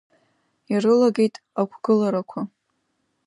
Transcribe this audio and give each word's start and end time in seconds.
Ирылагеит 0.73 1.35
ақәгыларақәа. 1.61 2.41